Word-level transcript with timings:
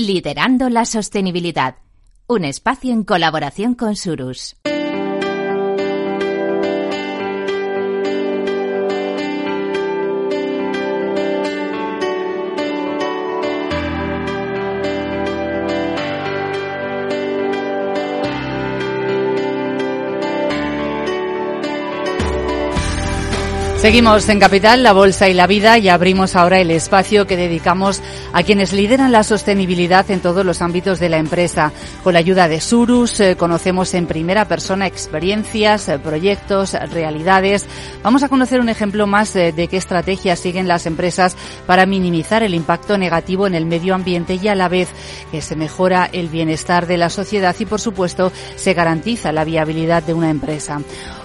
Liderando 0.00 0.70
la 0.70 0.86
sostenibilidad. 0.86 1.76
Un 2.26 2.46
espacio 2.46 2.90
en 2.90 3.04
colaboración 3.04 3.74
con 3.74 3.96
Surus. 3.96 4.56
Seguimos 23.80 24.28
en 24.28 24.40
Capital, 24.40 24.82
la 24.82 24.92
Bolsa 24.92 25.30
y 25.30 25.32
la 25.32 25.46
Vida 25.46 25.78
y 25.78 25.88
abrimos 25.88 26.36
ahora 26.36 26.60
el 26.60 26.70
espacio 26.70 27.26
que 27.26 27.38
dedicamos 27.38 28.02
a 28.34 28.42
quienes 28.42 28.74
lideran 28.74 29.10
la 29.10 29.24
sostenibilidad 29.24 30.10
en 30.10 30.20
todos 30.20 30.44
los 30.44 30.60
ámbitos 30.60 31.00
de 31.00 31.08
la 31.08 31.16
empresa. 31.16 31.72
Con 32.04 32.12
la 32.12 32.18
ayuda 32.18 32.46
de 32.46 32.60
Surus 32.60 33.18
eh, 33.20 33.36
conocemos 33.38 33.94
en 33.94 34.06
primera 34.06 34.44
persona 34.44 34.86
experiencias, 34.86 35.88
eh, 35.88 35.98
proyectos, 35.98 36.74
realidades. 36.92 37.66
Vamos 38.02 38.22
a 38.22 38.28
conocer 38.28 38.60
un 38.60 38.68
ejemplo 38.68 39.06
más 39.06 39.34
eh, 39.34 39.50
de 39.50 39.66
qué 39.66 39.78
estrategias 39.78 40.38
siguen 40.38 40.68
las 40.68 40.84
empresas 40.84 41.34
para 41.66 41.86
minimizar 41.86 42.42
el 42.42 42.54
impacto 42.54 42.98
negativo 42.98 43.46
en 43.46 43.54
el 43.54 43.64
medio 43.64 43.94
ambiente 43.94 44.34
y 44.34 44.46
a 44.48 44.54
la 44.54 44.68
vez 44.68 44.90
que 45.32 45.40
se 45.40 45.56
mejora 45.56 46.06
el 46.12 46.28
bienestar 46.28 46.86
de 46.86 46.98
la 46.98 47.08
sociedad 47.08 47.56
y 47.58 47.64
por 47.64 47.80
supuesto 47.80 48.30
se 48.56 48.74
garantiza 48.74 49.32
la 49.32 49.44
viabilidad 49.44 50.02
de 50.02 50.12
una 50.12 50.28
empresa. 50.28 50.82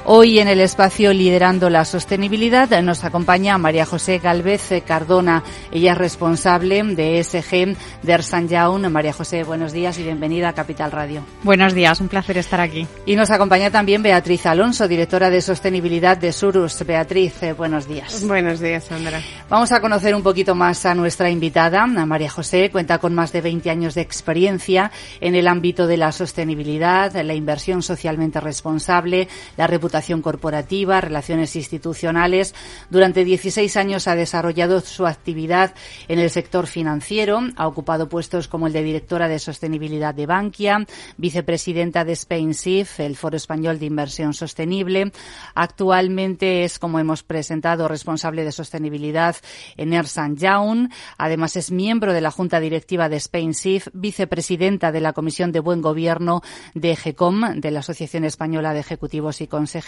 Hoy 0.08 0.38
en 0.38 0.48
el 0.48 0.62
espacio 0.62 1.12
Liderando 1.12 1.68
la 1.72 1.84
Sostenibilidad 1.84 2.45
nos 2.50 3.04
acompaña 3.04 3.58
María 3.58 3.86
José 3.86 4.20
Galvez 4.20 4.70
Cardona. 4.86 5.44
Ella 5.72 5.94
es 5.94 5.98
responsable 5.98 6.84
de 6.84 7.20
ESG 7.20 7.76
de 8.04 8.14
Ersan 8.14 8.48
Jaun. 8.48 8.92
María 8.92 9.14
José, 9.14 9.44
buenos 9.44 9.72
días 9.72 9.98
y 9.98 10.04
bienvenida 10.04 10.50
a 10.50 10.54
Capital 10.54 10.92
Radio. 10.92 11.24
Buenos 11.42 11.74
días, 11.74 12.00
un 12.02 12.08
placer 12.08 12.38
estar 12.38 12.62
aquí. 12.62 12.86
Y 13.08 13.16
nos 13.16 13.32
acompaña 13.32 13.72
también 13.72 14.04
Beatriz 14.04 14.46
Alonso, 14.46 14.88
directora 14.88 15.32
de 15.32 15.42
Sostenibilidad 15.42 16.18
de 16.18 16.32
Surus. 16.32 16.86
Beatriz, 16.86 17.42
eh, 17.42 17.54
buenos 17.54 17.88
días. 17.88 18.24
Buenos 18.28 18.60
días, 18.60 18.84
Sandra. 18.84 19.22
Vamos 19.50 19.72
a 19.72 19.82
conocer 19.82 20.14
un 20.14 20.22
poquito 20.22 20.54
más 20.54 20.86
a 20.86 20.94
nuestra 20.94 21.32
invitada. 21.32 21.82
A 21.82 22.06
María 22.06 22.30
José 22.30 22.70
cuenta 22.70 23.00
con 23.00 23.16
más 23.16 23.32
de 23.32 23.42
20 23.42 23.72
años 23.72 23.96
de 23.96 24.02
experiencia 24.02 24.92
en 25.20 25.34
el 25.34 25.48
ámbito 25.48 25.88
de 25.88 25.98
la 25.98 26.12
sostenibilidad, 26.12 27.12
la 27.16 27.34
inversión 27.34 27.82
socialmente 27.82 28.40
responsable, 28.40 29.28
la 29.58 29.66
reputación 29.66 30.22
corporativa, 30.22 31.02
relaciones 31.02 31.56
institucionales. 31.56 32.35
Durante 32.90 33.24
16 33.24 33.78
años 33.78 34.08
ha 34.08 34.16
desarrollado 34.16 34.82
su 34.82 35.06
actividad 35.06 35.74
en 36.08 36.20
el 36.20 36.30
sector 36.30 36.68
financiero. 36.68 37.40
Ha 37.56 37.68
ocupado 37.68 38.10
puestos 38.10 38.48
como 38.48 38.68
el 38.68 38.74
de 38.74 38.84
directora 38.84 39.28
de 39.28 39.40
sostenibilidad 39.40 40.14
de 40.14 40.26
Bankia, 40.26 40.86
vicepresidenta 41.18 42.04
de 42.04 42.14
Spain 42.14 42.54
SIF, 42.54 43.00
el 43.00 43.16
Foro 43.16 43.38
Español 43.38 43.80
de 43.80 43.86
Inversión 43.86 44.34
Sostenible. 44.34 45.12
Actualmente 45.54 46.64
es, 46.64 46.80
como 46.80 47.00
hemos 47.00 47.24
presentado, 47.24 47.88
responsable 47.88 48.44
de 48.44 48.52
sostenibilidad 48.52 49.36
en 49.78 49.94
Ernst 49.94 50.20
Young. 50.36 50.90
Además 51.18 51.56
es 51.56 51.72
miembro 51.72 52.14
de 52.14 52.22
la 52.22 52.32
Junta 52.32 52.60
Directiva 52.60 53.10
de 53.10 53.18
Spain 53.18 53.54
SIF, 53.54 53.88
vicepresidenta 53.94 54.92
de 54.92 55.02
la 55.02 55.14
Comisión 55.14 55.52
de 55.52 55.60
Buen 55.60 55.82
Gobierno 55.82 56.42
de 56.74 56.96
GECOM, 56.96 57.60
de 57.60 57.72
la 57.72 57.80
Asociación 57.80 58.24
Española 58.24 58.74
de 58.74 58.80
Ejecutivos 58.80 59.42
y 59.42 59.48
Consejeros 59.48 59.86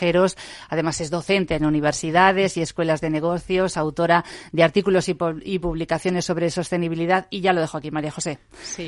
Además 0.69 1.01
es 1.01 1.09
docente 1.09 1.55
en 1.55 1.65
universidades 1.65 2.36
y 2.37 2.61
escuelas 2.61 3.01
de 3.01 3.09
negocios, 3.09 3.77
autora 3.77 4.23
de 4.51 4.63
artículos 4.63 5.09
y, 5.09 5.15
publicaciones 5.59 6.25
sobre 6.25 6.51
sostenibilidad. 6.51 7.27
Y 7.29 7.41
ya 7.41 7.53
lo 7.53 7.61
dejo 7.61 7.77
aquí, 7.77 7.91
María 7.91 8.11
José. 8.11 8.39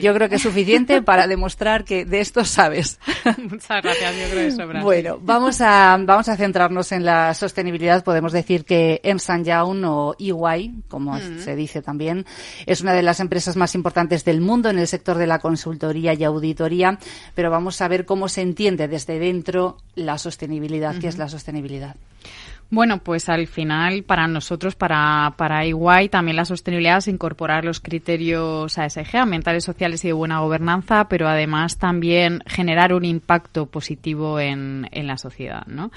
Yo 0.01 0.13
creo 0.13 0.29
que 0.29 0.35
es 0.35 0.41
suficiente 0.41 1.01
para 1.01 1.27
demostrar 1.27 1.83
que 1.83 2.05
de 2.05 2.19
esto 2.19 2.45
sabes. 2.45 2.99
Muchas 3.37 3.81
gracias, 3.81 4.15
yo 4.15 4.29
creo 4.29 4.49
que 4.49 4.51
sobra. 4.51 4.83
Bueno, 4.83 5.19
vamos 5.21 5.61
a, 5.61 5.97
vamos 5.99 6.29
a 6.29 6.37
centrarnos 6.37 6.91
en 6.91 7.05
la 7.05 7.33
sostenibilidad. 7.33 8.03
Podemos 8.03 8.31
decir 8.31 8.65
que 8.65 9.01
Ernst 9.03 9.29
Young 9.43 9.83
o 9.85 10.15
EY, 10.19 10.83
como 10.87 11.13
mm. 11.13 11.39
se 11.39 11.55
dice 11.55 11.81
también, 11.81 12.25
es 12.65 12.81
una 12.81 12.93
de 12.93 13.01
las 13.01 13.19
empresas 13.19 13.55
más 13.55 13.73
importantes 13.75 14.23
del 14.25 14.41
mundo 14.41 14.69
en 14.69 14.79
el 14.79 14.87
sector 14.87 15.17
de 15.17 15.27
la 15.27 15.39
consultoría 15.39 16.13
y 16.13 16.23
auditoría, 16.23 16.99
pero 17.35 17.49
vamos 17.49 17.81
a 17.81 17.87
ver 17.87 18.05
cómo 18.05 18.29
se 18.29 18.41
entiende 18.41 18.87
desde 18.87 19.19
dentro 19.19 19.77
la 19.95 20.17
sostenibilidad 20.17 20.97
que 20.99 21.07
es 21.07 21.17
la 21.17 21.29
sostenibilidad. 21.29 21.95
Bueno, 22.71 22.99
pues 22.99 23.29
al 23.29 23.47
final 23.47 24.03
para 24.03 24.27
nosotros, 24.27 24.75
para, 24.75 25.33
para 25.37 25.65
Iguay, 25.65 26.07
también 26.07 26.35
la 26.37 26.45
sostenibilidad 26.45 26.99
es 26.99 27.07
incorporar 27.07 27.65
los 27.65 27.79
criterios 27.79 28.77
ASG, 28.77 29.17
ambientales, 29.17 29.63
sociales 29.63 30.05
y 30.05 30.09
de 30.09 30.13
buena 30.13 30.39
gobernanza, 30.41 31.09
pero 31.09 31.27
además 31.27 31.79
también 31.79 32.43
generar 32.45 32.93
un 32.93 33.05
impacto 33.05 33.65
positivo 33.65 34.39
en, 34.39 34.87
en 34.91 35.07
la 35.07 35.17
sociedad. 35.17 35.65
¿no? 35.65 35.91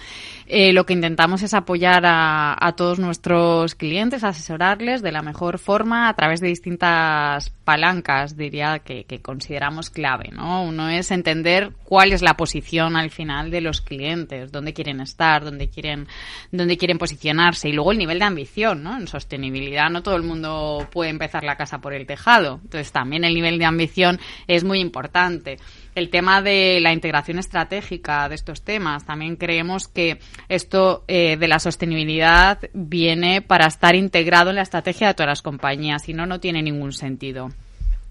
Eh, 0.47 0.73
lo 0.73 0.87
que 0.87 0.95
intentamos 0.95 1.43
es 1.43 1.53
apoyar 1.53 2.07
a, 2.07 2.57
a 2.59 2.73
todos 2.73 2.99
nuestros 2.99 3.75
clientes, 3.75 4.25
asesorarles 4.25 5.03
de 5.03 5.13
la 5.13 5.21
mejor 5.21 5.59
forma 5.59 6.09
a 6.09 6.15
través 6.15 6.41
de 6.41 6.49
distintas 6.49 7.51
palancas, 7.63 8.37
diría, 8.37 8.81
que, 8.81 9.05
consideramos 9.23 9.91
clave. 9.91 10.31
¿no? 10.33 10.65
Uno 10.65 10.89
es 10.89 11.11
entender 11.11 11.73
cuál 11.85 12.13
es 12.13 12.23
la 12.23 12.37
posición 12.37 12.97
al 12.97 13.11
final 13.11 13.51
de 13.51 13.61
los 13.61 13.81
clientes, 13.81 14.53
dónde 14.53 14.73
quieren 14.73 15.01
estar, 15.01 15.45
dónde 15.45 15.69
quieren 15.69 16.07
donde 16.51 16.77
quieren 16.77 16.99
posicionarse 16.99 17.69
y 17.69 17.73
luego 17.73 17.93
el 17.93 17.99
nivel 17.99 18.19
de 18.19 18.25
ambición, 18.25 18.83
¿no? 18.83 18.97
En 18.97 19.07
sostenibilidad 19.09 19.91
no 19.91 20.03
todo 20.03 20.17
el 20.17 20.23
mundo 20.23 20.89
puede 20.91 21.11
empezar 21.11 21.45
la 21.45 21.57
casa 21.57 21.81
por 21.81 21.93
el 21.93 22.07
tejado, 22.07 22.61
entonces 22.63 22.93
también 22.93 23.25
el 23.25 23.35
nivel 23.35 23.59
de 23.59 23.65
ambición 23.65 24.21
es 24.47 24.65
muy 24.65 24.81
importante. 24.81 25.59
El 25.95 26.09
tema 26.09 26.41
de 26.41 26.81
la 26.81 26.93
integración 26.93 27.39
estratégica 27.39 28.29
de 28.29 28.35
estos 28.35 28.63
temas, 28.63 29.05
también 29.05 29.37
creemos 29.37 29.89
que 29.89 30.19
esto 30.49 31.05
eh, 31.09 31.37
de 31.37 31.49
la 31.49 31.59
sostenibilidad 31.59 32.59
viene 32.73 33.43
para 33.43 33.67
estar 33.67 33.95
integrado 33.95 34.51
en 34.51 34.57
la 34.57 34.63
estrategia 34.63 35.09
de 35.09 35.15
todas 35.15 35.29
las 35.29 35.43
compañías, 35.43 36.05
si 36.05 36.15
no, 36.15 36.25
no 36.25 36.41
tiene 36.41 36.63
ningún 36.63 36.93
sentido 36.93 37.51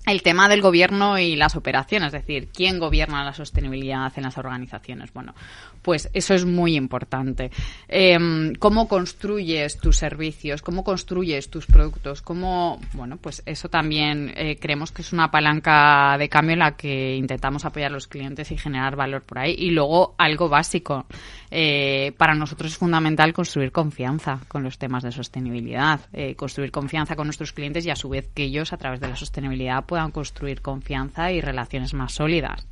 el 0.06 0.23
tema 0.23 0.50
del 0.50 0.62
gobierno 0.62 1.19
y 1.19 1.35
las 1.35 1.56
operaciones, 1.56 2.07
es 2.07 2.25
decir, 2.25 2.50
quién 2.53 2.79
gobierna 2.79 3.23
la 3.23 3.34
sostenibilidad 3.34 4.12
en 4.16 4.23
las 4.23 4.38
organizaciones. 4.38 5.13
Bueno, 5.13 5.34
pues 5.81 6.09
eso 6.13 6.34
es 6.34 6.45
muy 6.45 6.75
importante. 6.75 7.51
Em, 7.88 8.53
¿Cómo 8.56 8.88
construyes 8.88 9.78
tus 9.78 9.97
servicios? 9.97 10.62
¿Cómo 10.62 10.84
construyes 10.84 11.50
tus 11.50 11.66
productos? 11.66 12.22
¿Cómo, 12.22 12.79
bueno, 12.94 13.17
pues 13.17 13.44
eso 13.45 13.69
también 13.69 14.34
eh, 14.35 14.57
creemos 14.59 14.91
que 14.91 15.01
es 15.01 15.13
una 15.13 15.29
palanca 15.29 16.16
de 16.18 16.29
cambio 16.29 16.53
en 16.53 16.59
la 16.59 16.75
que 16.75 17.16
intentamos 17.16 17.66
apoyar 17.66 17.91
a 17.91 17.94
los 17.94 18.07
clientes 18.07 18.51
y 18.51 18.57
generar 18.57 18.95
valor 18.95 19.22
por 19.23 19.39
ahí. 19.39 19.56
Y 19.57 19.72
luego 19.72 20.16
algo 20.18 20.50
básico. 20.50 21.06
Eh, 21.53 22.13
para 22.18 22.33
nosotros 22.33 22.72
es 22.72 22.78
fundamental 22.78 23.33
construir 23.33 23.72
confianza 23.72 24.39
con 24.47 24.63
los 24.63 24.78
temas 24.78 25.03
de 25.03 25.12
sostenibilidad, 25.12 26.00
eh, 26.13 26.35
construir 26.35 26.72
confianza 26.72 27.16
con 27.16 27.28
nuestros 27.28 27.51
clientes 27.51 27.85
y 27.85 27.89
a 27.89 27.95
su 27.95 28.07
vez 28.07 28.29
que 28.33 28.44
ellos 28.44 28.72
a 28.72 28.78
través 28.78 29.01
de 29.01 29.09
la 29.09 29.18
sostenibilidad 29.18 29.83
puedan 29.91 30.12
construir 30.12 30.62
confianza 30.62 31.34
y 31.34 31.41
relaciones 31.41 31.94
más 31.94 32.13
sólidas. 32.13 32.66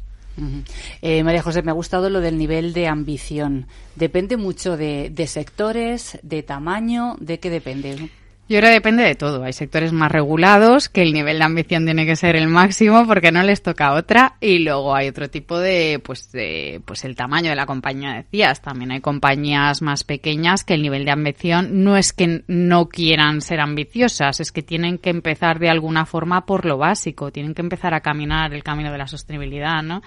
Eh, 1.01 1.21
María 1.21 1.43
José, 1.43 1.61
me 1.63 1.71
ha 1.71 1.73
gustado 1.73 2.09
lo 2.09 2.21
del 2.21 2.37
nivel 2.37 2.71
de 2.71 2.87
ambición. 2.87 3.67
¿Depende 3.95 4.37
mucho 4.37 4.77
de, 4.77 5.09
de 5.09 5.27
sectores, 5.27 6.17
de 6.23 6.43
tamaño? 6.43 7.17
¿De 7.19 7.41
qué 7.41 7.49
depende? 7.49 8.09
Creo 8.49 8.61
que 8.61 8.69
depende 8.69 9.03
de 9.03 9.13
todo. 9.13 9.43
Hay 9.43 9.53
sectores 9.53 9.93
más 9.93 10.11
regulados 10.11 10.89
que 10.89 11.03
el 11.03 11.13
nivel 11.13 11.37
de 11.37 11.43
ambición 11.43 11.85
tiene 11.85 12.07
que 12.07 12.15
ser 12.15 12.35
el 12.35 12.47
máximo 12.47 13.05
porque 13.05 13.31
no 13.31 13.43
les 13.43 13.61
toca 13.61 13.93
otra 13.93 14.37
y 14.41 14.57
luego 14.57 14.95
hay 14.95 15.07
otro 15.07 15.29
tipo 15.29 15.59
de 15.59 16.01
pues 16.03 16.31
de 16.31 16.81
pues 16.83 17.05
el 17.05 17.15
tamaño 17.15 17.51
de 17.51 17.55
la 17.55 17.67
compañía 17.67 18.15
decías. 18.15 18.59
También 18.63 18.89
hay 18.89 19.01
compañías 19.01 19.83
más 19.83 20.03
pequeñas 20.03 20.63
que 20.63 20.73
el 20.73 20.81
nivel 20.81 21.05
de 21.05 21.11
ambición 21.11 21.83
no 21.83 21.95
es 21.95 22.11
que 22.11 22.43
no 22.47 22.89
quieran 22.89 23.41
ser 23.41 23.59
ambiciosas, 23.59 24.39
es 24.39 24.51
que 24.51 24.63
tienen 24.63 24.97
que 24.97 25.11
empezar 25.11 25.59
de 25.59 25.69
alguna 25.69 26.07
forma 26.07 26.47
por 26.47 26.65
lo 26.65 26.79
básico, 26.79 27.31
tienen 27.31 27.53
que 27.53 27.61
empezar 27.61 27.93
a 27.93 28.01
caminar 28.01 28.51
el 28.55 28.63
camino 28.63 28.91
de 28.91 28.97
la 28.97 29.05
sostenibilidad, 29.05 29.83
¿no? 29.83 30.01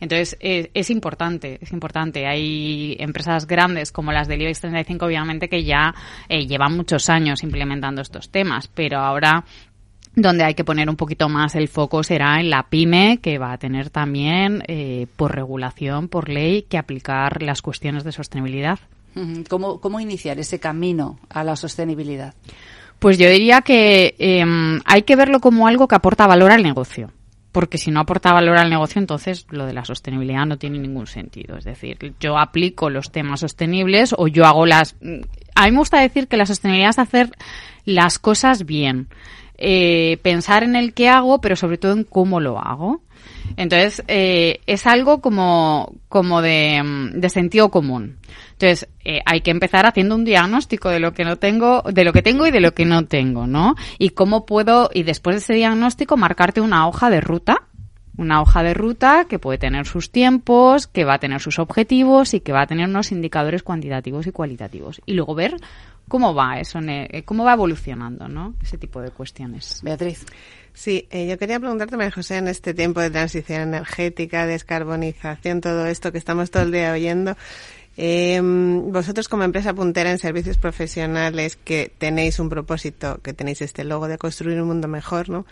Entonces 0.00 0.36
es, 0.40 0.68
es 0.74 0.90
importante, 0.90 1.60
es 1.62 1.70
importante. 1.70 2.26
Hay 2.26 2.96
empresas 2.98 3.46
grandes 3.46 3.92
como 3.92 4.10
las 4.10 4.26
del 4.26 4.42
IBEX 4.42 4.62
35 4.62 5.06
obviamente 5.06 5.48
que 5.48 5.62
ya 5.62 5.94
eh, 6.28 6.44
llevan 6.48 6.76
muchos 6.76 7.08
años 7.08 7.44
implementando 7.44 7.83
estos 8.02 8.28
temas, 8.28 8.68
pero 8.68 8.98
ahora 8.98 9.44
donde 10.16 10.44
hay 10.44 10.54
que 10.54 10.64
poner 10.64 10.88
un 10.88 10.96
poquito 10.96 11.28
más 11.28 11.54
el 11.54 11.68
foco 11.68 12.02
será 12.02 12.38
en 12.40 12.50
la 12.50 12.64
pyme, 12.64 13.18
que 13.20 13.38
va 13.38 13.52
a 13.52 13.58
tener 13.58 13.90
también, 13.90 14.62
eh, 14.68 15.06
por 15.16 15.34
regulación, 15.34 16.08
por 16.08 16.28
ley, 16.28 16.62
que 16.62 16.78
aplicar 16.78 17.42
las 17.42 17.62
cuestiones 17.62 18.04
de 18.04 18.12
sostenibilidad. 18.12 18.78
¿Cómo, 19.48 19.80
cómo 19.80 20.00
iniciar 20.00 20.38
ese 20.38 20.58
camino 20.58 21.18
a 21.28 21.44
la 21.44 21.56
sostenibilidad? 21.56 22.34
Pues 22.98 23.18
yo 23.18 23.28
diría 23.28 23.60
que 23.60 24.14
em, 24.18 24.80
hay 24.84 25.02
que 25.02 25.16
verlo 25.16 25.40
como 25.40 25.66
algo 25.66 25.86
que 25.86 25.94
aporta 25.94 26.26
valor 26.26 26.50
al 26.50 26.62
negocio 26.62 27.10
porque 27.54 27.78
si 27.78 27.92
no 27.92 28.00
aporta 28.00 28.32
valor 28.32 28.56
al 28.58 28.68
negocio, 28.68 28.98
entonces 28.98 29.46
lo 29.48 29.64
de 29.64 29.72
la 29.72 29.84
sostenibilidad 29.84 30.44
no 30.44 30.58
tiene 30.58 30.76
ningún 30.80 31.06
sentido. 31.06 31.56
Es 31.56 31.62
decir, 31.62 32.12
yo 32.18 32.36
aplico 32.36 32.90
los 32.90 33.12
temas 33.12 33.38
sostenibles 33.40 34.12
o 34.18 34.26
yo 34.26 34.44
hago 34.44 34.66
las... 34.66 34.96
A 35.54 35.66
mí 35.66 35.70
me 35.70 35.78
gusta 35.78 36.00
decir 36.00 36.26
que 36.26 36.36
la 36.36 36.46
sostenibilidad 36.46 36.90
es 36.90 36.98
hacer 36.98 37.30
las 37.84 38.18
cosas 38.18 38.64
bien. 38.66 39.08
eh, 39.56 40.18
pensar 40.22 40.64
en 40.64 40.74
el 40.74 40.94
qué 40.94 41.08
hago, 41.08 41.40
pero 41.40 41.54
sobre 41.54 41.78
todo 41.78 41.92
en 41.92 42.02
cómo 42.04 42.40
lo 42.40 42.58
hago. 42.58 43.02
Entonces, 43.56 44.02
eh, 44.08 44.60
es 44.66 44.86
algo 44.86 45.20
como, 45.20 45.94
como 46.08 46.42
de, 46.42 46.82
mm, 46.82 47.20
de 47.20 47.28
sentido 47.28 47.70
común. 47.70 48.18
Entonces, 48.52 48.88
eh, 49.04 49.20
hay 49.26 49.42
que 49.42 49.50
empezar 49.52 49.86
haciendo 49.86 50.16
un 50.16 50.24
diagnóstico 50.24 50.88
de 50.90 50.98
lo 51.00 51.12
que 51.14 51.24
no 51.24 51.36
tengo, 51.36 51.82
de 51.82 52.04
lo 52.04 52.12
que 52.12 52.22
tengo 52.22 52.46
y 52.46 52.50
de 52.50 52.60
lo 52.60 52.74
que 52.74 52.84
no 52.84 53.06
tengo, 53.06 53.46
¿no? 53.46 53.76
Y 53.98 54.10
cómo 54.10 54.44
puedo, 54.44 54.90
y 54.92 55.04
después 55.04 55.36
de 55.36 55.38
ese 55.40 55.54
diagnóstico, 55.54 56.16
marcarte 56.16 56.60
una 56.60 56.88
hoja 56.88 57.08
de 57.10 57.20
ruta 57.20 57.68
una 58.16 58.40
hoja 58.40 58.62
de 58.62 58.74
ruta 58.74 59.26
que 59.28 59.38
puede 59.38 59.58
tener 59.58 59.86
sus 59.86 60.10
tiempos, 60.10 60.86
que 60.86 61.04
va 61.04 61.14
a 61.14 61.18
tener 61.18 61.40
sus 61.40 61.58
objetivos 61.58 62.34
y 62.34 62.40
que 62.40 62.52
va 62.52 62.62
a 62.62 62.66
tener 62.66 62.88
unos 62.88 63.12
indicadores 63.12 63.62
cuantitativos 63.62 64.26
y 64.26 64.32
cualitativos. 64.32 65.00
Y 65.06 65.14
luego 65.14 65.34
ver 65.34 65.56
cómo 66.08 66.34
va 66.34 66.60
eso, 66.60 66.78
cómo 67.24 67.44
va 67.44 67.54
evolucionando, 67.54 68.28
¿no? 68.28 68.54
Ese 68.62 68.78
tipo 68.78 69.00
de 69.00 69.10
cuestiones. 69.10 69.80
Beatriz. 69.82 70.24
Sí, 70.72 71.06
eh, 71.10 71.28
yo 71.28 71.38
quería 71.38 71.60
preguntarte, 71.60 71.96
María 71.96 72.10
José, 72.10 72.38
en 72.38 72.48
este 72.48 72.74
tiempo 72.74 73.00
de 73.00 73.10
transición 73.10 73.62
energética, 73.62 74.44
descarbonización, 74.44 75.60
todo 75.60 75.86
esto 75.86 76.10
que 76.10 76.18
estamos 76.18 76.50
todo 76.50 76.64
el 76.64 76.72
día 76.72 76.92
oyendo, 76.92 77.36
eh, 77.96 78.40
vosotros 78.42 79.28
como 79.28 79.44
empresa 79.44 79.72
puntera 79.72 80.10
en 80.10 80.18
servicios 80.18 80.58
profesionales 80.58 81.56
que 81.56 81.92
tenéis 81.96 82.40
un 82.40 82.48
propósito, 82.48 83.20
que 83.22 83.32
tenéis 83.32 83.62
este 83.62 83.84
logo 83.84 84.08
de 84.08 84.18
construir 84.18 84.60
un 84.60 84.66
mundo 84.66 84.88
mejor, 84.88 85.30
¿no? 85.30 85.46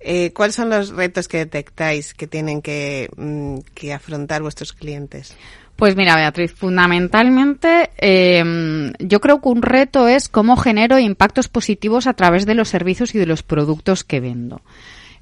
Eh, 0.00 0.32
¿Cuáles 0.32 0.54
son 0.54 0.70
los 0.70 0.90
retos 0.90 1.28
que 1.28 1.38
detectáis 1.38 2.14
que 2.14 2.26
tienen 2.26 2.62
que, 2.62 3.10
mm, 3.16 3.58
que 3.74 3.92
afrontar 3.92 4.42
vuestros 4.42 4.72
clientes? 4.72 5.36
Pues 5.76 5.96
mira, 5.96 6.14
Beatriz, 6.16 6.52
fundamentalmente 6.52 7.90
eh, 7.98 8.92
yo 8.98 9.20
creo 9.20 9.40
que 9.40 9.48
un 9.48 9.62
reto 9.62 10.08
es 10.08 10.28
cómo 10.28 10.56
genero 10.56 10.98
impactos 10.98 11.48
positivos 11.48 12.06
a 12.06 12.14
través 12.14 12.44
de 12.44 12.54
los 12.54 12.68
servicios 12.68 13.14
y 13.14 13.18
de 13.18 13.26
los 13.26 13.42
productos 13.42 14.04
que 14.04 14.20
vendo 14.20 14.60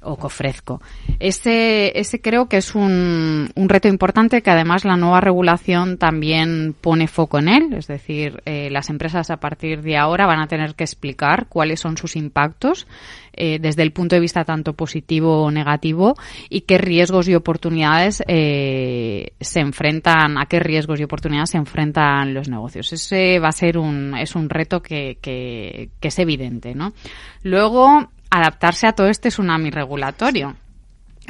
o 0.01 0.17
que 0.17 0.25
ofrezco. 0.25 0.81
Ese, 1.19 1.97
ese 1.99 2.21
creo 2.21 2.47
que 2.47 2.57
es 2.57 2.75
un, 2.75 3.49
un 3.55 3.69
reto 3.69 3.87
importante 3.87 4.41
que 4.41 4.51
además 4.51 4.85
la 4.85 4.95
nueva 4.95 5.21
regulación 5.21 5.97
también 5.97 6.75
pone 6.79 7.07
foco 7.07 7.39
en 7.39 7.49
él. 7.49 7.73
Es 7.73 7.87
decir, 7.87 8.41
eh, 8.45 8.69
las 8.71 8.89
empresas 8.89 9.29
a 9.29 9.37
partir 9.37 9.81
de 9.81 9.97
ahora 9.97 10.25
van 10.25 10.39
a 10.39 10.47
tener 10.47 10.75
que 10.75 10.83
explicar 10.83 11.47
cuáles 11.47 11.79
son 11.79 11.97
sus 11.97 12.15
impactos 12.15 12.87
eh, 13.33 13.59
desde 13.59 13.83
el 13.83 13.91
punto 13.91 14.15
de 14.15 14.21
vista 14.21 14.43
tanto 14.43 14.73
positivo 14.73 15.43
o 15.43 15.51
negativo 15.51 16.15
y 16.49 16.61
qué 16.61 16.77
riesgos 16.77 17.27
y 17.27 17.35
oportunidades 17.35 18.23
eh, 18.27 19.33
se 19.39 19.59
enfrentan, 19.59 20.37
a 20.37 20.45
qué 20.45 20.59
riesgos 20.59 20.99
y 20.99 21.03
oportunidades 21.03 21.51
se 21.51 21.57
enfrentan 21.57 22.33
los 22.33 22.49
negocios. 22.49 22.91
Ese 22.91 23.39
va 23.39 23.49
a 23.49 23.53
ser 23.53 23.77
un, 23.77 24.17
es 24.17 24.35
un 24.35 24.49
reto 24.49 24.81
que, 24.81 25.17
que, 25.21 25.89
que 25.99 26.07
es 26.07 26.19
evidente, 26.19 26.75
¿no? 26.75 26.93
Luego, 27.43 28.09
adaptarse 28.29 28.87
a 28.87 28.93
todo 28.93 29.07
este 29.07 29.29
tsunami 29.29 29.69
regulatorio. 29.71 30.55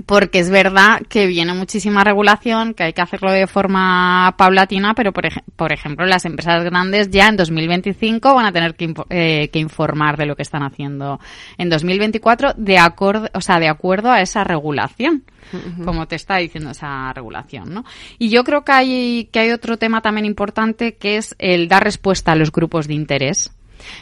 Porque 0.05 0.39
es 0.39 0.49
verdad 0.49 1.01
que 1.09 1.27
viene 1.27 1.53
muchísima 1.53 2.05
regulación, 2.05 2.73
que 2.73 2.83
hay 2.83 2.93
que 2.93 3.01
hacerlo 3.01 3.33
de 3.33 3.47
forma 3.47 4.33
paulatina, 4.37 4.93
pero 4.93 5.11
por, 5.11 5.27
por 5.57 5.73
ejemplo 5.73 6.05
las 6.05 6.23
empresas 6.23 6.63
grandes 6.63 7.09
ya 7.09 7.27
en 7.27 7.35
2025 7.35 8.33
van 8.33 8.45
a 8.45 8.51
tener 8.53 8.75
que, 8.75 8.93
eh, 9.09 9.49
que, 9.51 9.59
informar 9.59 10.15
de 10.15 10.25
lo 10.25 10.37
que 10.37 10.43
están 10.43 10.63
haciendo 10.63 11.19
en 11.57 11.69
2024 11.69 12.53
de 12.55 12.77
acuerdo, 12.77 13.27
o 13.33 13.41
sea, 13.41 13.59
de 13.59 13.67
acuerdo 13.67 14.09
a 14.09 14.21
esa 14.21 14.45
regulación, 14.45 15.23
como 15.83 16.07
te 16.07 16.15
está 16.15 16.37
diciendo 16.37 16.69
esa 16.69 17.11
regulación, 17.11 17.73
¿no? 17.73 17.83
Y 18.17 18.29
yo 18.29 18.45
creo 18.45 18.63
que 18.63 18.71
hay 18.71 19.29
que 19.33 19.39
hay 19.39 19.51
otro 19.51 19.77
tema 19.77 20.01
también 20.01 20.25
importante 20.25 20.95
que 20.95 21.17
es 21.17 21.35
el 21.39 21.67
dar 21.67 21.83
respuesta 21.83 22.31
a 22.31 22.35
los 22.35 22.53
grupos 22.53 22.87
de 22.87 22.93
interés 22.93 23.51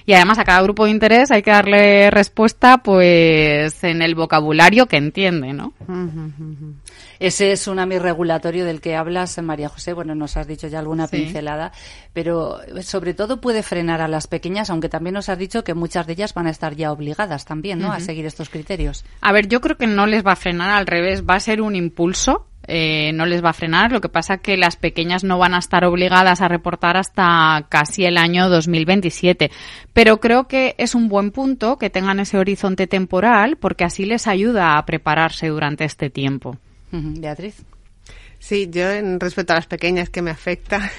y 0.05 0.13
además 0.13 0.39
a 0.39 0.43
cada 0.43 0.61
grupo 0.61 0.85
de 0.85 0.91
interés 0.91 1.31
hay 1.31 1.41
que 1.41 1.51
darle 1.51 2.09
respuesta 2.11 2.79
pues 2.79 3.83
en 3.83 4.01
el 4.01 4.15
vocabulario 4.15 4.87
que 4.87 4.97
entiende, 4.97 5.53
¿no? 5.53 5.73
Ese 7.19 7.51
es 7.51 7.67
un 7.67 7.77
regulatorio 7.77 8.65
del 8.65 8.81
que 8.81 8.95
hablas, 8.95 9.37
María 9.41 9.69
José. 9.69 9.93
Bueno, 9.93 10.13
nos 10.13 10.37
has 10.37 10.47
dicho 10.47 10.67
ya 10.67 10.79
alguna 10.79 11.07
pincelada, 11.07 11.71
pero 12.13 12.59
sobre 12.81 13.13
todo 13.13 13.41
puede 13.41 13.63
frenar 13.63 14.01
a 14.01 14.07
las 14.07 14.27
pequeñas, 14.27 14.69
aunque 14.69 14.89
también 14.89 15.15
nos 15.15 15.29
has 15.29 15.37
dicho 15.37 15.63
que 15.63 15.73
muchas 15.73 16.05
de 16.07 16.13
ellas 16.13 16.33
van 16.33 16.47
a 16.47 16.51
estar 16.51 16.75
ya 16.75 16.91
obligadas 16.91 17.45
también, 17.45 17.79
¿no? 17.79 17.91
A 17.91 17.99
seguir 17.99 18.25
estos 18.25 18.49
criterios. 18.49 19.05
A 19.21 19.31
ver, 19.31 19.47
yo 19.47 19.61
creo 19.61 19.77
que 19.77 19.87
no 19.87 20.05
les 20.05 20.25
va 20.25 20.33
a 20.33 20.35
frenar, 20.35 20.69
al 20.77 20.87
revés, 20.87 21.23
va 21.23 21.35
a 21.35 21.39
ser 21.39 21.61
un 21.61 21.75
impulso 21.75 22.45
eh, 22.67 23.11
no 23.13 23.25
les 23.25 23.43
va 23.43 23.49
a 23.49 23.53
frenar. 23.53 23.91
Lo 23.91 24.01
que 24.01 24.09
pasa 24.09 24.37
que 24.37 24.57
las 24.57 24.75
pequeñas 24.75 25.23
no 25.23 25.37
van 25.37 25.53
a 25.53 25.59
estar 25.59 25.85
obligadas 25.85 26.41
a 26.41 26.47
reportar 26.47 26.97
hasta 26.97 27.65
casi 27.69 28.05
el 28.05 28.17
año 28.17 28.49
2027. 28.49 29.51
Pero 29.93 30.19
creo 30.19 30.47
que 30.47 30.75
es 30.77 30.95
un 30.95 31.07
buen 31.07 31.31
punto 31.31 31.77
que 31.77 31.89
tengan 31.89 32.19
ese 32.19 32.37
horizonte 32.37 32.87
temporal 32.87 33.57
porque 33.57 33.83
así 33.83 34.05
les 34.05 34.27
ayuda 34.27 34.77
a 34.77 34.85
prepararse 34.85 35.47
durante 35.47 35.85
este 35.85 36.09
tiempo. 36.09 36.57
Beatriz. 36.91 37.63
Sí, 38.39 38.69
yo 38.69 38.89
en 38.91 39.19
respecto 39.19 39.53
a 39.53 39.55
las 39.55 39.65
pequeñas 39.65 40.09
que 40.09 40.21
me 40.21 40.29
afecta 40.29 40.91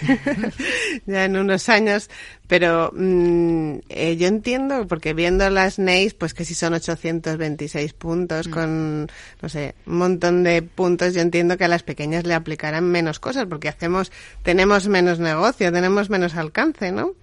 ya 1.06 1.25
en 1.25 1.37
unos 1.37 1.69
años, 1.69 2.11
pero 2.49 2.90
mm, 2.93 3.79
eh, 3.88 4.17
yo 4.17 4.26
entiendo, 4.26 4.87
porque 4.88 5.14
viendo 5.14 5.49
las 5.49 5.79
NEIs, 5.79 6.14
pues 6.14 6.35
que 6.35 6.44
si 6.44 6.55
son 6.55 6.75
826 6.75 7.93
puntos 7.93 8.49
mm. 8.49 8.50
con, 8.50 9.06
no 9.40 9.49
sé, 9.49 9.76
un 9.87 9.99
montón 9.99 10.43
de 10.43 10.62
puntos, 10.62 11.14
yo 11.14 11.20
entiendo 11.20 11.56
que 11.56 11.64
a 11.64 11.69
las 11.69 11.85
pequeñas 11.85 12.26
le 12.26 12.35
aplicarán 12.35 12.85
menos 12.85 13.20
cosas, 13.20 13.46
porque 13.49 13.69
hacemos, 13.69 14.11
tenemos 14.43 14.88
menos 14.88 15.20
negocio, 15.20 15.73
tenemos 15.73 16.11
menos 16.11 16.35
alcance, 16.35 16.90
¿no? 16.90 17.14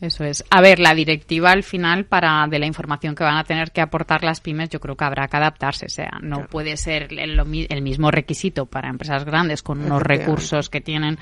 Eso 0.00 0.24
es. 0.24 0.44
A 0.50 0.60
ver, 0.60 0.78
la 0.78 0.94
directiva 0.94 1.50
al 1.50 1.64
final 1.64 2.04
para 2.04 2.46
de 2.46 2.58
la 2.58 2.66
información 2.66 3.14
que 3.14 3.24
van 3.24 3.36
a 3.36 3.44
tener 3.44 3.72
que 3.72 3.80
aportar 3.80 4.22
las 4.22 4.40
pymes, 4.40 4.70
yo 4.70 4.78
creo 4.78 4.96
que 4.96 5.04
habrá 5.04 5.26
que 5.26 5.36
adaptarse. 5.36 5.86
O 5.86 5.90
sea, 5.90 6.18
no 6.22 6.46
puede 6.46 6.76
ser 6.76 7.12
el, 7.12 7.40
el, 7.68 7.82
mismo 7.82 8.10
requisito 8.10 8.66
para 8.66 8.88
empresas 8.88 9.24
grandes 9.24 9.62
con 9.62 9.80
unos 9.80 10.02
recursos 10.02 10.68
que 10.68 10.80
tienen 10.80 11.18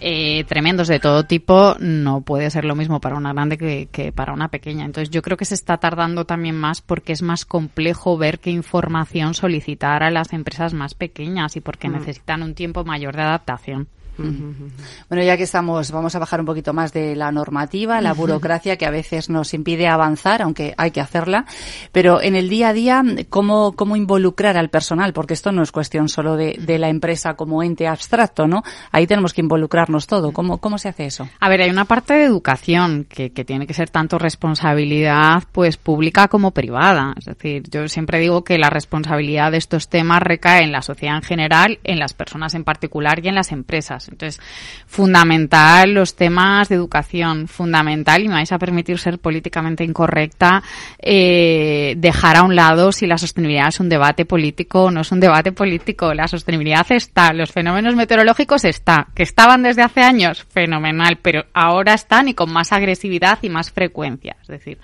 eh, 0.00 0.44
tremendos 0.44 0.88
de 0.88 1.00
todo 1.00 1.24
tipo, 1.24 1.76
no 1.80 2.20
puede 2.20 2.50
ser 2.50 2.64
lo 2.64 2.74
mismo 2.74 3.00
para 3.00 3.16
una 3.16 3.32
grande 3.32 3.56
que, 3.56 3.88
que, 3.90 4.12
para 4.12 4.32
una 4.32 4.48
pequeña. 4.48 4.84
Entonces, 4.84 5.10
yo 5.10 5.22
creo 5.22 5.36
que 5.36 5.44
se 5.44 5.54
está 5.54 5.78
tardando 5.78 6.26
también 6.26 6.56
más 6.56 6.82
porque 6.82 7.12
es 7.12 7.22
más 7.22 7.46
complejo 7.46 8.18
ver 8.18 8.40
qué 8.40 8.50
información 8.50 9.34
solicitar 9.34 10.02
a 10.02 10.10
las 10.10 10.32
empresas 10.32 10.74
más 10.74 10.94
pequeñas 10.94 11.56
y 11.56 11.60
porque 11.60 11.88
mm. 11.88 11.92
necesitan 11.92 12.42
un 12.42 12.54
tiempo 12.54 12.84
mayor 12.84 13.16
de 13.16 13.22
adaptación. 13.22 13.88
Bueno, 14.18 15.24
ya 15.24 15.36
que 15.36 15.44
estamos, 15.44 15.90
vamos 15.90 16.14
a 16.14 16.18
bajar 16.18 16.40
un 16.40 16.46
poquito 16.46 16.72
más 16.72 16.92
de 16.92 17.14
la 17.14 17.30
normativa, 17.32 18.00
la 18.00 18.12
burocracia 18.12 18.76
que 18.76 18.86
a 18.86 18.90
veces 18.90 19.30
nos 19.30 19.54
impide 19.54 19.88
avanzar, 19.88 20.42
aunque 20.42 20.74
hay 20.76 20.90
que 20.90 21.00
hacerla. 21.00 21.46
Pero 21.92 22.20
en 22.20 22.34
el 22.34 22.48
día 22.48 22.68
a 22.68 22.72
día, 22.72 23.02
¿cómo, 23.28 23.72
cómo 23.72 23.96
involucrar 23.96 24.56
al 24.56 24.70
personal? 24.70 25.12
Porque 25.12 25.34
esto 25.34 25.52
no 25.52 25.62
es 25.62 25.72
cuestión 25.72 26.08
solo 26.08 26.36
de, 26.36 26.58
de 26.60 26.78
la 26.78 26.88
empresa 26.88 27.34
como 27.34 27.62
ente 27.62 27.86
abstracto, 27.86 28.46
¿no? 28.46 28.62
Ahí 28.90 29.06
tenemos 29.06 29.32
que 29.32 29.40
involucrarnos 29.40 30.06
todo. 30.06 30.32
¿Cómo, 30.32 30.58
cómo 30.58 30.78
se 30.78 30.88
hace 30.88 31.06
eso? 31.06 31.28
A 31.40 31.48
ver, 31.48 31.62
hay 31.62 31.70
una 31.70 31.84
parte 31.84 32.14
de 32.14 32.24
educación 32.24 33.06
que, 33.08 33.30
que 33.30 33.44
tiene 33.44 33.66
que 33.66 33.74
ser 33.74 33.90
tanto 33.90 34.18
responsabilidad, 34.18 35.44
pues, 35.52 35.76
pública 35.76 36.28
como 36.28 36.50
privada. 36.50 37.14
Es 37.16 37.24
decir, 37.24 37.62
yo 37.70 37.88
siempre 37.88 38.18
digo 38.18 38.44
que 38.44 38.58
la 38.58 38.70
responsabilidad 38.70 39.52
de 39.52 39.58
estos 39.58 39.88
temas 39.88 40.22
recae 40.22 40.64
en 40.64 40.72
la 40.72 40.82
sociedad 40.82 41.16
en 41.16 41.22
general, 41.22 41.78
en 41.84 41.98
las 41.98 42.14
personas 42.14 42.54
en 42.54 42.64
particular 42.64 43.24
y 43.24 43.28
en 43.28 43.34
las 43.34 43.52
empresas. 43.52 44.07
Entonces, 44.10 44.40
fundamental 44.86 45.92
los 45.92 46.16
temas 46.16 46.68
de 46.68 46.74
educación, 46.74 47.48
fundamental, 47.48 48.22
y 48.22 48.28
me 48.28 48.34
vais 48.34 48.52
a 48.52 48.58
permitir 48.58 48.98
ser 48.98 49.18
políticamente 49.18 49.84
incorrecta, 49.84 50.62
eh, 50.98 51.94
dejar 51.96 52.36
a 52.36 52.42
un 52.42 52.56
lado 52.56 52.92
si 52.92 53.06
la 53.06 53.18
sostenibilidad 53.18 53.68
es 53.68 53.80
un 53.80 53.88
debate 53.88 54.24
político 54.24 54.84
o 54.84 54.90
no 54.90 55.02
es 55.02 55.12
un 55.12 55.20
debate 55.20 55.52
político. 55.52 56.14
La 56.14 56.28
sostenibilidad 56.28 56.86
está, 56.90 57.32
los 57.32 57.52
fenómenos 57.52 57.94
meteorológicos 57.94 58.64
está, 58.64 59.08
que 59.14 59.22
estaban 59.22 59.62
desde 59.62 59.82
hace 59.82 60.02
años, 60.02 60.46
fenomenal, 60.50 61.18
pero 61.22 61.44
ahora 61.54 61.94
están 61.94 62.28
y 62.28 62.34
con 62.34 62.52
más 62.52 62.72
agresividad 62.72 63.38
y 63.42 63.48
más 63.48 63.70
frecuencia. 63.70 64.36
Es 64.42 64.48
decir, 64.48 64.78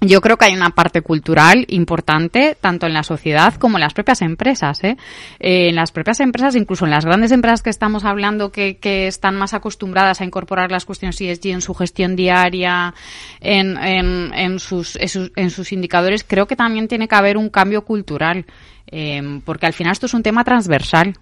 yo 0.00 0.20
creo 0.20 0.36
que 0.36 0.44
hay 0.44 0.54
una 0.54 0.70
parte 0.70 1.02
cultural 1.02 1.64
importante, 1.68 2.56
tanto 2.60 2.86
en 2.86 2.94
la 2.94 3.02
sociedad 3.02 3.54
como 3.54 3.78
en 3.78 3.80
las 3.80 3.94
propias 3.94 4.22
empresas. 4.22 4.84
¿eh? 4.84 4.96
Eh, 5.40 5.68
en 5.68 5.74
las 5.74 5.90
propias 5.90 6.20
empresas, 6.20 6.54
incluso 6.54 6.84
en 6.84 6.92
las 6.92 7.04
grandes 7.04 7.32
empresas 7.32 7.62
que 7.62 7.70
estamos 7.70 8.04
hablando, 8.04 8.52
que, 8.52 8.78
están 9.08 9.36
más 9.36 9.54
acostumbradas 9.54 10.20
a 10.20 10.24
incorporar 10.24 10.70
las 10.70 10.84
cuestiones 10.84 11.20
ESG 11.20 11.48
en 11.48 11.60
su 11.62 11.74
gestión 11.74 12.14
diaria, 12.14 12.94
en, 13.40 13.76
en, 13.76 14.32
en, 14.34 14.58
sus, 14.60 14.96
en, 14.96 15.08
sus, 15.08 15.32
en 15.34 15.50
sus 15.50 15.72
indicadores, 15.72 16.24
creo 16.24 16.46
que 16.46 16.56
también 16.56 16.88
tiene 16.88 17.08
que 17.08 17.14
haber 17.16 17.36
un 17.36 17.48
cambio 17.48 17.84
cultural. 17.84 18.46
Eh, 18.90 19.40
porque 19.44 19.66
al 19.66 19.74
final 19.74 19.92
esto 19.92 20.06
es 20.06 20.14
un 20.14 20.22
tema 20.22 20.44
transversal. 20.44 21.14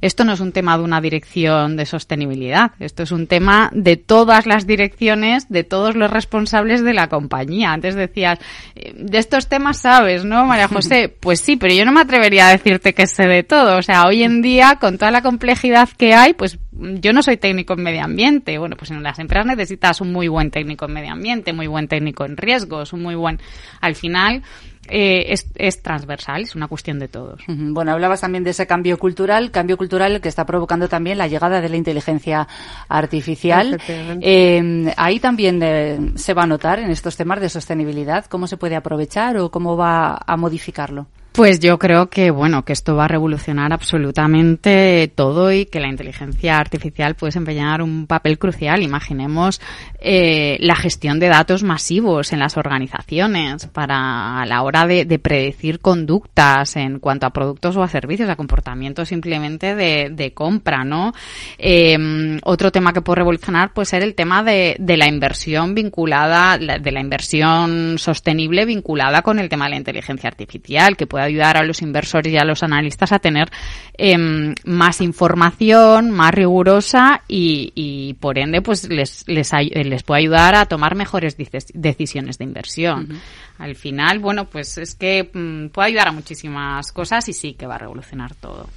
Esto 0.00 0.24
no 0.24 0.32
es 0.32 0.40
un 0.40 0.52
tema 0.52 0.76
de 0.76 0.84
una 0.84 1.00
dirección 1.00 1.76
de 1.76 1.86
sostenibilidad, 1.86 2.72
esto 2.78 3.02
es 3.02 3.12
un 3.12 3.26
tema 3.26 3.70
de 3.72 3.96
todas 3.96 4.46
las 4.46 4.66
direcciones, 4.66 5.48
de 5.48 5.64
todos 5.64 5.96
los 5.96 6.10
responsables 6.10 6.82
de 6.82 6.94
la 6.94 7.08
compañía. 7.08 7.72
Antes 7.72 7.94
decías, 7.94 8.38
eh, 8.74 8.92
de 8.96 9.18
estos 9.18 9.48
temas 9.48 9.80
sabes, 9.80 10.24
¿no, 10.24 10.46
María 10.46 10.68
José? 10.68 11.14
Pues 11.24 11.40
sí, 11.40 11.56
pero 11.56 11.72
yo 11.72 11.84
no 11.84 11.92
me 11.92 12.00
atrevería 12.00 12.48
a 12.48 12.50
decirte 12.50 12.92
que 12.92 13.06
sé 13.06 13.26
de 13.26 13.42
todo. 13.42 13.78
O 13.78 13.82
sea, 13.82 14.06
hoy 14.06 14.22
en 14.22 14.42
día, 14.42 14.76
con 14.80 14.98
toda 14.98 15.10
la 15.10 15.22
complejidad 15.22 15.88
que 15.96 16.14
hay, 16.14 16.34
pues 16.34 16.58
yo 16.72 17.12
no 17.12 17.22
soy 17.22 17.36
técnico 17.36 17.74
en 17.74 17.82
medio 17.82 18.04
ambiente. 18.04 18.58
Bueno, 18.58 18.76
pues 18.76 18.90
en 18.90 19.02
las 19.02 19.18
empresas 19.18 19.46
necesitas 19.46 20.00
un 20.00 20.12
muy 20.12 20.28
buen 20.28 20.50
técnico 20.50 20.84
en 20.86 20.92
medio 20.92 21.12
ambiente, 21.12 21.52
muy 21.52 21.66
buen 21.66 21.88
técnico 21.88 22.24
en 22.24 22.36
riesgos, 22.36 22.92
un 22.92 23.02
muy 23.02 23.14
buen... 23.14 23.40
Al 23.80 23.94
final, 23.94 24.42
eh, 24.88 25.32
es, 25.32 25.46
es, 25.54 25.82
transversal, 25.82 26.42
es 26.42 26.54
una 26.54 26.68
cuestión 26.68 26.98
de 26.98 27.08
todos. 27.08 27.40
Bueno, 27.46 27.92
hablabas 27.92 28.20
también 28.20 28.44
de 28.44 28.50
ese 28.50 28.66
cambio 28.66 28.98
cultural, 28.98 29.50
cambio 29.50 29.76
cultural 29.76 30.20
que 30.20 30.28
está 30.28 30.44
provocando 30.44 30.88
también 30.88 31.18
la 31.18 31.26
llegada 31.26 31.60
de 31.60 31.68
la 31.68 31.76
inteligencia 31.76 32.46
artificial. 32.88 33.80
Eh, 34.20 34.92
ahí 34.96 35.20
también 35.20 35.60
eh, 35.62 36.12
se 36.16 36.34
va 36.34 36.42
a 36.42 36.46
notar 36.46 36.78
en 36.78 36.90
estos 36.90 37.16
temas 37.16 37.40
de 37.40 37.48
sostenibilidad 37.48 38.26
cómo 38.26 38.46
se 38.46 38.56
puede 38.56 38.76
aprovechar 38.76 39.36
o 39.38 39.50
cómo 39.50 39.76
va 39.76 40.20
a 40.26 40.36
modificarlo. 40.36 41.06
Pues 41.34 41.58
yo 41.58 41.80
creo 41.80 42.10
que 42.10 42.30
bueno 42.30 42.64
que 42.64 42.72
esto 42.72 42.94
va 42.94 43.06
a 43.06 43.08
revolucionar 43.08 43.72
absolutamente 43.72 45.12
todo 45.16 45.52
y 45.52 45.66
que 45.66 45.80
la 45.80 45.88
inteligencia 45.88 46.58
artificial 46.58 47.16
puede 47.16 47.30
desempeñar 47.30 47.82
un 47.82 48.06
papel 48.06 48.38
crucial. 48.38 48.84
Imaginemos 48.84 49.60
eh, 50.06 50.58
la 50.60 50.76
gestión 50.76 51.18
de 51.18 51.28
datos 51.28 51.62
masivos 51.62 52.32
en 52.34 52.40
las 52.40 52.58
organizaciones 52.58 53.66
para 53.68 54.42
a 54.42 54.46
la 54.46 54.62
hora 54.62 54.86
de, 54.86 55.06
de, 55.06 55.18
predecir 55.18 55.80
conductas 55.80 56.76
en 56.76 56.98
cuanto 56.98 57.26
a 57.26 57.30
productos 57.30 57.76
o 57.76 57.82
a 57.82 57.88
servicios, 57.88 58.28
a 58.28 58.36
comportamientos 58.36 59.08
simplemente 59.08 59.74
de, 59.74 60.10
de 60.12 60.34
compra, 60.34 60.84
¿no? 60.84 61.12
Eh, 61.56 62.38
otro 62.44 62.70
tema 62.70 62.92
que 62.92 63.00
puede 63.00 63.16
revolucionar 63.20 63.72
puede 63.72 63.86
ser 63.86 64.02
el 64.02 64.14
tema 64.14 64.42
de, 64.42 64.76
de 64.78 64.96
la 64.98 65.08
inversión 65.08 65.74
vinculada, 65.74 66.58
de 66.58 66.92
la 66.92 67.00
inversión 67.00 67.96
sostenible 67.98 68.66
vinculada 68.66 69.22
con 69.22 69.38
el 69.38 69.48
tema 69.48 69.64
de 69.64 69.70
la 69.70 69.76
inteligencia 69.76 70.28
artificial, 70.28 70.96
que 70.96 71.06
puede 71.06 71.24
ayudar 71.24 71.56
a 71.56 71.64
los 71.64 71.80
inversores 71.80 72.32
y 72.32 72.36
a 72.36 72.44
los 72.44 72.62
analistas 72.62 73.12
a 73.12 73.18
tener 73.18 73.50
eh, 73.96 74.54
más 74.64 75.00
información, 75.00 76.10
más 76.10 76.34
rigurosa 76.34 77.22
y, 77.28 77.72
y 77.74 78.14
por 78.14 78.38
ende 78.38 78.60
pues 78.60 78.88
les, 78.88 79.24
les, 79.28 79.52
les, 79.52 79.93
puede 80.02 80.20
ayudar 80.22 80.54
a 80.54 80.66
tomar 80.66 80.94
mejores 80.94 81.36
decisiones 81.36 82.38
de 82.38 82.44
inversión. 82.44 83.06
Uh 83.10 83.14
-huh. 83.14 83.20
Al 83.58 83.76
final, 83.76 84.18
bueno, 84.18 84.46
pues 84.50 84.78
es 84.78 84.94
que 84.94 85.30
mmm, 85.32 85.68
puede 85.68 85.88
ayudar 85.88 86.08
a 86.08 86.12
muchísimas 86.12 86.92
cosas 86.92 87.28
y 87.28 87.32
sí 87.32 87.54
que 87.54 87.66
va 87.66 87.76
a 87.76 87.78
revolucionar 87.78 88.34
todo. 88.34 88.68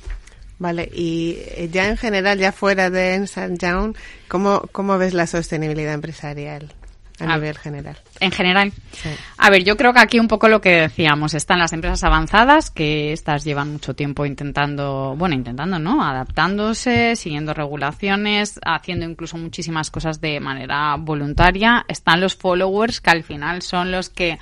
Vale, 0.59 0.89
y 0.91 1.37
ya 1.71 1.87
en 1.87 1.97
general, 1.97 2.39
ya 2.39 2.51
fuera 2.51 2.89
de 2.89 3.13
Ernst 3.13 3.37
Young, 3.61 3.95
¿cómo, 4.27 4.61
¿cómo 4.71 4.97
ves 4.97 5.13
la 5.13 5.27
sostenibilidad 5.27 5.93
empresarial? 5.93 6.73
A, 7.19 7.23
a 7.23 7.35
nivel 7.35 7.57
general. 7.57 7.97
En 8.19 8.31
general. 8.31 8.71
Sí. 8.91 9.09
A 9.37 9.49
ver, 9.49 9.63
yo 9.63 9.77
creo 9.77 9.93
que 9.93 9.99
aquí 9.99 10.19
un 10.19 10.27
poco 10.27 10.47
lo 10.47 10.61
que 10.61 10.81
decíamos, 10.81 11.33
están 11.33 11.59
las 11.59 11.73
empresas 11.73 12.03
avanzadas, 12.03 12.71
que 12.71 13.13
estas 13.13 13.43
llevan 13.43 13.73
mucho 13.73 13.95
tiempo 13.95 14.25
intentando, 14.25 15.15
bueno, 15.17 15.35
intentando, 15.35 15.79
¿no? 15.79 16.03
Adaptándose, 16.03 17.15
siguiendo 17.15 17.53
regulaciones, 17.53 18.59
haciendo 18.65 19.05
incluso 19.05 19.37
muchísimas 19.37 19.91
cosas 19.91 20.21
de 20.21 20.39
manera 20.39 20.95
voluntaria. 20.97 21.85
Están 21.87 22.21
los 22.21 22.35
followers, 22.35 23.01
que 23.01 23.09
al 23.09 23.23
final 23.23 23.61
son 23.61 23.91
los 23.91 24.09
que, 24.09 24.39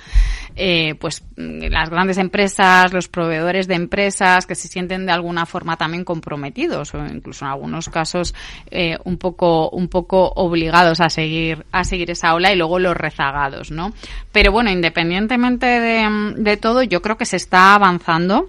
eh, 0.56 0.94
pues, 0.94 1.22
las 1.36 1.90
grandes 1.90 2.16
empresas, 2.16 2.92
los 2.94 3.08
proveedores 3.08 3.68
de 3.68 3.74
empresas, 3.74 4.46
que 4.46 4.54
se 4.54 4.68
sienten 4.68 5.04
de 5.04 5.12
alguna 5.12 5.44
forma 5.44 5.76
también 5.76 6.02
comprometidos, 6.02 6.94
o 6.94 7.06
incluso 7.06 7.44
en 7.44 7.50
algunos 7.50 7.90
casos, 7.90 8.34
eh, 8.70 8.96
un 9.04 9.18
poco, 9.18 9.68
un 9.68 9.88
poco 9.88 10.32
obligados 10.34 11.00
a 11.00 11.10
seguir, 11.10 11.66
a 11.72 11.84
seguir 11.84 12.10
esa 12.10 12.34
ola 12.34 12.52
y 12.52 12.56
luego 12.56 12.78
los 12.78 12.96
rezagados, 12.96 13.70
¿no? 13.70 13.92
Pero 14.32 14.50
bueno, 14.50 14.70
independientemente 14.70 15.66
de, 15.66 16.34
de 16.38 16.56
todo, 16.56 16.82
yo 16.82 17.02
creo 17.02 17.18
que 17.18 17.26
se 17.26 17.36
está 17.36 17.74
avanzando. 17.74 18.48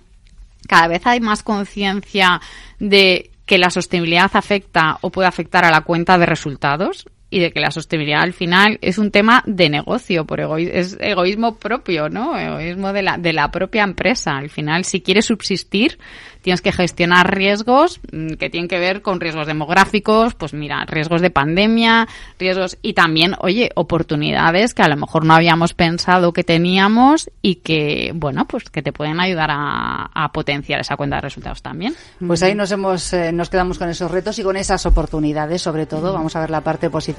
Cada 0.66 0.88
vez 0.88 1.06
hay 1.06 1.20
más 1.20 1.44
conciencia 1.44 2.40
de 2.80 3.32
que 3.46 3.58
la 3.58 3.70
sostenibilidad 3.70 4.32
afecta 4.34 4.98
o 5.02 5.10
puede 5.10 5.28
afectar 5.28 5.66
a 5.66 5.72
la 5.72 5.82
cuenta 5.82 6.18
de 6.18 6.26
resultados 6.26 7.06
y 7.30 7.40
de 7.40 7.52
que 7.52 7.60
la 7.60 7.72
sostenibilidad 7.72 8.22
al 8.22 8.34
final 8.34 8.80
es 8.82 8.98
un 8.98 9.12
tema 9.12 9.44
de 9.46 9.70
negocio, 9.70 10.26
por 10.26 10.40
egoísmo, 10.40 10.74
es 10.74 10.98
egoísmo 11.00 11.56
propio, 11.56 12.10
¿no? 12.10 12.38
Egoísmo 12.38 12.94
de 12.94 13.02
la, 13.02 13.18
de 13.18 13.34
la 13.34 13.52
propia 13.52 13.84
empresa. 13.84 14.38
Al 14.38 14.50
final, 14.50 14.86
si 14.86 15.02
quieres 15.02 15.26
subsistir, 15.26 15.98
tienes 16.42 16.62
que 16.62 16.72
gestionar 16.72 17.36
riesgos 17.36 18.00
que 18.40 18.50
tienen 18.50 18.70
que 18.70 18.80
ver 18.80 19.02
con 19.02 19.20
riesgos 19.20 19.48
demográficos, 19.48 20.36
pues 20.36 20.54
mira, 20.54 20.86
riesgos 20.86 21.22
de 21.22 21.30
pandemia, 21.30 22.08
riesgos 22.40 22.78
y 22.82 22.94
también, 22.94 23.34
oye, 23.40 23.72
oportunidades 23.76 24.74
que 24.74 24.84
a 24.84 24.88
lo 24.88 24.96
mejor 24.96 25.26
no 25.26 25.34
habíamos 25.34 25.74
pensado 25.74 26.32
que 26.32 26.46
teníamos 26.46 27.30
y 27.42 27.56
que, 27.56 28.12
bueno, 28.16 28.46
pues 28.48 28.70
que 28.70 28.82
te 28.82 28.94
pueden 28.94 29.20
ayudar 29.20 29.50
a, 29.52 30.10
a 30.14 30.32
potenciar 30.32 30.80
esa 30.80 30.96
cuenta 30.96 31.18
de 31.18 31.24
resultados 31.24 31.62
también. 31.62 31.94
Pues 32.26 32.42
ahí 32.44 32.56
nos 32.56 32.72
hemos, 32.72 33.12
eh, 33.12 33.34
nos 33.34 33.50
quedamos 33.50 33.78
con 33.78 33.90
esos 33.90 34.10
retos 34.10 34.40
y 34.40 34.44
con 34.44 34.56
esas 34.56 34.86
oportunidades, 34.86 35.62
sobre 35.62 35.86
todo. 35.86 36.14
Vamos 36.14 36.36
a 36.38 36.40
ver 36.40 36.50
la 36.50 36.62
parte 36.62 36.90
positiva. 36.90 37.17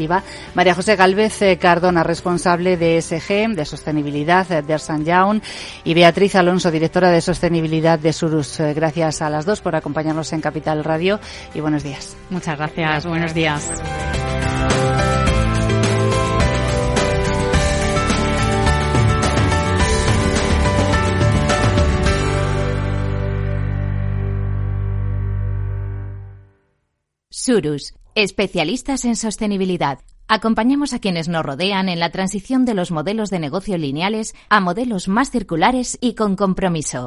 María 0.54 0.74
José 0.74 0.96
Galvez 0.96 1.42
eh, 1.42 1.58
Cardona, 1.58 2.04
responsable 2.04 2.76
de 2.76 3.00
SG, 3.00 3.54
de 3.54 3.64
sostenibilidad 3.64 4.46
de 4.46 4.72
Ersan 4.72 5.04
Young, 5.04 5.40
y 5.84 5.94
Beatriz 5.94 6.34
Alonso, 6.36 6.70
directora 6.70 7.10
de 7.10 7.20
sostenibilidad 7.20 7.98
de 7.98 8.12
Surus. 8.12 8.60
Eh, 8.60 8.74
gracias 8.74 9.22
a 9.22 9.30
las 9.30 9.44
dos 9.44 9.60
por 9.60 9.74
acompañarnos 9.74 10.32
en 10.32 10.40
Capital 10.40 10.84
Radio 10.84 11.18
y 11.54 11.60
buenos 11.60 11.82
días. 11.82 12.16
Muchas 12.30 12.56
gracias, 12.56 13.04
gracias. 13.04 13.06
buenos 13.06 13.34
días. 13.34 13.70
Surus, 27.48 27.94
especialistas 28.22 29.04
en 29.04 29.14
sostenibilidad. 29.14 30.00
Acompañamos 30.26 30.92
a 30.92 30.98
quienes 30.98 31.28
nos 31.28 31.44
rodean 31.44 31.88
en 31.88 32.00
la 32.00 32.10
transición 32.10 32.64
de 32.64 32.74
los 32.74 32.90
modelos 32.90 33.30
de 33.30 33.38
negocio 33.38 33.78
lineales 33.78 34.34
a 34.48 34.60
modelos 34.60 35.06
más 35.06 35.30
circulares 35.30 35.96
y 36.00 36.14
con 36.14 36.34
compromiso. 36.34 37.06